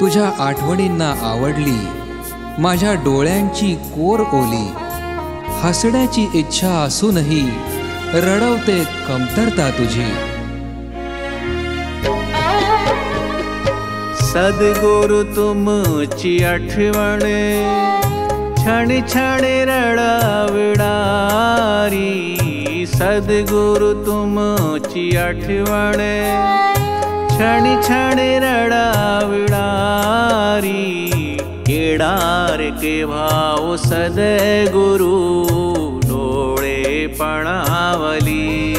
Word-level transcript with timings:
तुझ्या 0.00 0.44
आठवणींना 0.44 1.14
आवडली 1.22 1.86
माझ्या 2.58 2.94
डोळ्यांची 2.94 3.74
कोर 3.74 4.20
ओली. 4.20 4.70
हसण्याची 5.60 6.30
इच्छा 6.34 6.70
असूनही 6.70 7.50
रडवते 8.14 8.84
कमतरता 9.08 9.70
तुझी. 9.70 10.12
सद्गुरु 14.26 15.22
तुमची 15.22 16.44
आठवण 16.44 17.18
क्षण 18.54 19.04
क्षण 19.04 19.40
रडाविडारी 19.68 20.46
सद्गुरु 22.86 23.92
तुमची 24.06 25.16
आठवण 25.16 26.00
क्षणी 27.32 27.74
क्षणी 27.76 28.30
रडाविडारी 28.38 29.06
केडार 31.66 32.60
के 32.80 32.94
भाव 33.06 33.76
सद्गुरु 33.84 35.14
डोळे 36.08 37.06
पणावली 37.20 38.74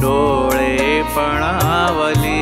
डोळे 0.00 1.02
पणावली 1.16 2.38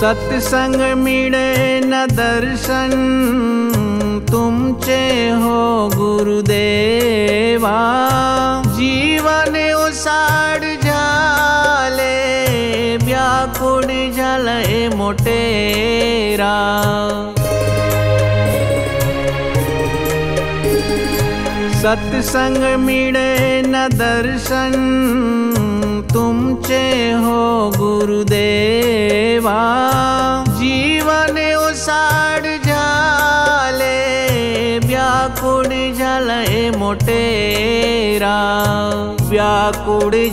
सत्संग 0.00 0.80
मिळे 1.02 1.80
न 1.84 2.04
दर्शन 2.10 2.90
तुमचे 4.20 5.30
हो 5.30 5.88
गुरुदेवा. 5.94 7.78
जीवन 8.66 9.56
उसाड 9.74 10.64
झाले 10.82 12.16
व्याकुळ 13.04 13.82
झालंय 14.16 14.88
मोटेरा 14.96 16.56
सत्संग 21.82 22.64
मिळे 22.78 23.62
न 23.66 23.86
दर्शन 23.92 24.72
तुमचे 26.14 27.12
हो 27.12 27.70
गुरुदेव. 27.76 28.31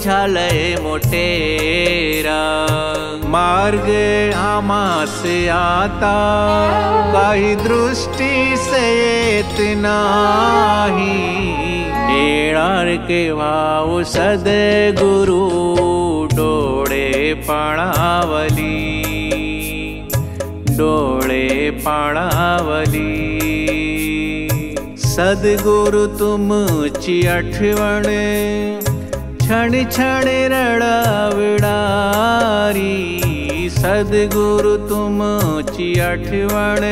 झालंय 0.04 0.76
मोटेरा 0.82 2.42
मार्ग 3.28 3.90
आमास 4.36 5.26
आता 5.52 6.16
काही 7.14 7.56
दृष्टी 7.56 8.58
से 8.58 8.84
येत 8.98 9.78
नाही। 9.78 11.40
येणार 12.12 12.96
केव्हा 12.96 14.04
सद्गुरु 14.06 15.48
डोळे 16.36 17.34
पाणावली 17.34 18.66
डोळे 20.70 21.70
पाणावली 21.70 23.29
सद्गुरु 25.20 26.06
तुमची 26.20 27.16
आठवण 27.28 28.06
क्षण 29.40 29.74
क्षण 29.90 30.28
रडाविडारी 30.52 31.60
सद्गुरु 33.78 34.76
तुमची 34.90 35.90
आठवण 36.00 36.86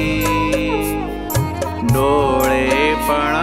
डोळे 1.95 2.95
पणावली 3.09 3.36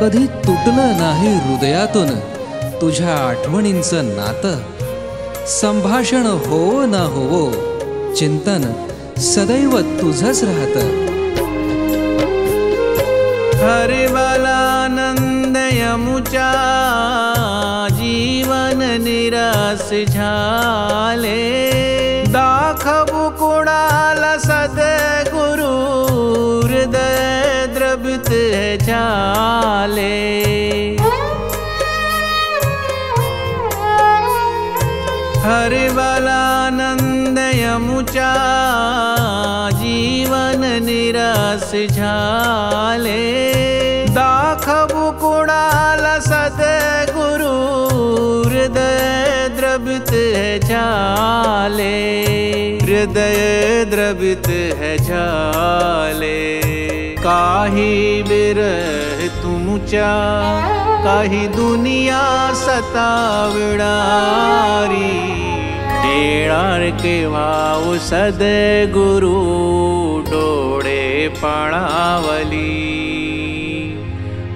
कधी 0.00 0.26
तुटलं 0.26 0.98
नाही 0.98 1.34
हृदयातून 1.34 2.08
तुझ्या 2.80 3.14
आठवणींचं 3.14 4.04
नातं. 4.04 4.58
संभाषण 5.46 6.26
हो 6.26 6.86
ना 6.86 7.02
होवो 7.02 7.50
चिंतन 8.14 8.72
सदैव 9.18 9.80
तुझंच 9.80 10.44
राहत. 10.44 10.76
हरिबलानंद 13.62 15.56
यमुचा 15.56 16.50
जीवन 17.90 18.82
निराश 19.00 19.90
झाले. 20.08 21.97
द्रवित 28.30 28.76
झाले 28.76 30.16
हरिबलानंद 35.44 37.38
यमुचा 37.38 38.32
जीवन 39.72 40.64
निराश 40.84 41.70
झाले। 41.90 43.22
दाखवू 44.10 45.10
सद 46.20 46.28
सद्गुरु 46.28 47.54
हृदय 48.48 49.48
द्रवित 49.56 50.12
झाले। 50.64 51.96
हृदय 52.82 53.40
द्रवित 53.90 54.48
झाले। 55.00 56.97
काही 57.28 58.22
बिरह 58.22 59.26
तुमच्या 59.42 60.06
काही 61.04 61.46
दुनिया 61.46 62.52
सताविणारी? 62.54 63.04
येणार 66.04 66.90
केव्हा 66.90 67.96
सद्गुरु 68.00 69.32
डोळे 70.20 71.28
पाणावली। 71.28 72.64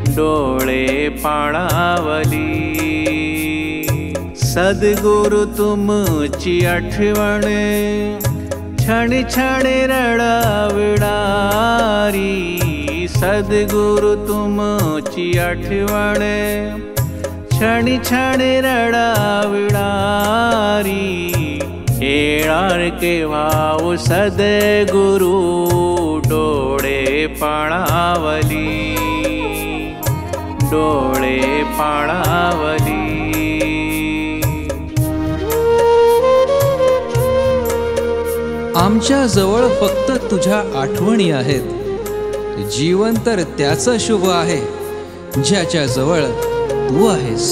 डोळे 0.09 1.09
पाणावली। 1.09 2.73
सद्गुरु 4.37 5.45
तुमची 5.45 6.67
आठवण 6.67 7.45
क्षण 8.83 9.13
क्षण 9.23 9.67
रडाविडारी 9.91 11.07
सद्गुरु 13.09 14.15
तुमची 14.29 15.27
आठवण 15.39 16.23
क्षण 17.53 17.91
क्षण 17.99 18.41
रडाविडारी 18.65 19.07
येणार 22.01 22.89
केव्हा 23.01 23.47
सद्गुरु 23.99 25.31
डोळे 26.29 27.27
पाणावली 27.41 28.67
डोळे 30.73 31.39
पाणावली 31.79 33.32
आमच्या 39.03 39.27
जवळ 39.27 39.63
फक्त 39.81 40.11
तुझ्या 40.31 40.59
आठवणी 40.81 41.31
आहेत. 41.31 41.63
जीवन 42.71 43.15
तर 43.27 43.43
त्याचं 43.59 43.97
शुभ 44.01 44.29
आहे 44.31 44.59
ज्याच्या 45.43 45.85
जवळ 45.87 46.25
तू 46.89 47.07
आहेस. 47.07 47.49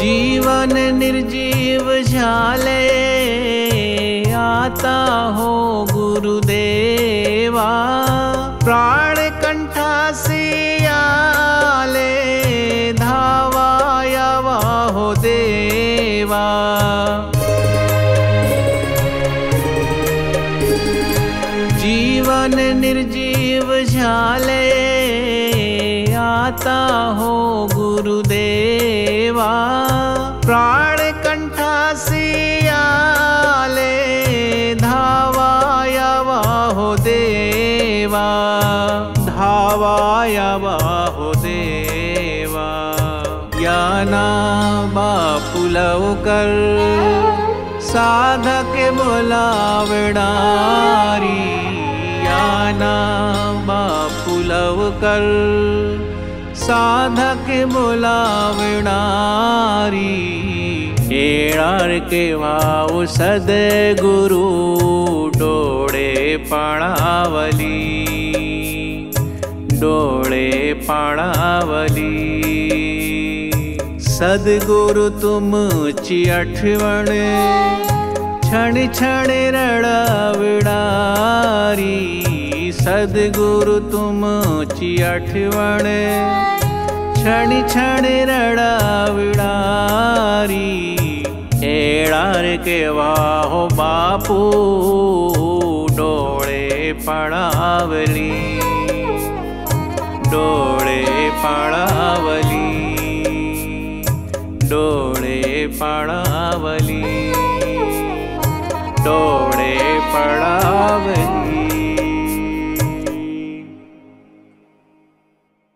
जीवन 0.00 0.72
निर्जीव 0.98 1.92
झाले 2.06 2.80
आता 4.34 4.96
हो 5.36 5.84
गुरुदेवा. 5.92 7.68
प्राण 8.64 9.28
कंठासी 9.42 10.86
आले 10.86 12.12
धावा 12.98 14.02
यावा 14.06 14.58
हो 14.94 15.12
देवा. 16.18 16.46
जीवन 21.78 22.54
निर्जीव 22.80 23.74
झाले 23.84 24.64
आता 26.14 26.80
हो 27.18 27.66
गुरुदेवा. 27.74 29.50
प्राण 30.46 30.96
कंठासी 31.22 32.66
आले 32.68 33.94
धावायावा 34.74 36.40
हो 36.74 36.96
देवा. 36.96 38.26
धावायावा 39.18 40.76
हो 41.16 41.32
देवा 41.34 41.87
लवकर 45.78 46.50
साधके 47.88 48.86
बोलावणारी 48.98 50.16
याना 52.24 52.94
बापू 53.68 54.34
लवकर 54.50 55.26
साधके 56.64 57.60
बोलावणारी 57.74 58.88
केव्हा 62.10 62.56
ओ 62.92 63.04
सद्गुरु 63.14 64.44
डोळे 65.38 66.36
पाणावली 66.50 67.78
डोळे 69.80 70.72
पाणावली 70.88 72.47
सद्गुरु 74.18 75.08
तुमची 75.22 76.16
आठवण 76.30 77.08
क्षण 78.42 78.78
क्षण 78.92 79.30
रडाविणारी 79.54 79.92
सद्गुरु 82.80 83.78
तुमची 83.92 84.90
आठवण 85.02 85.86
क्षण 87.14 87.54
क्षण 87.66 88.06
रडाविणारी 88.30 89.36
येणार 91.62 92.54
केव्हा 92.64 93.14
हो 93.50 93.66
बापू? 93.76 94.40
डोळे 95.96 96.92
पणावली 97.06 98.30
डोळे 100.30 101.02
पणावली 101.44 102.57
डोळे 104.70 105.66
पणावली 105.80 107.02
डोळे 109.04 109.76
पडावली 110.12 111.47